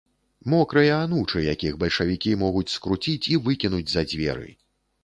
[0.53, 4.51] Мокрыя анучы, якіх бальшавікі могуць скруціць і выкінуць за дзверы.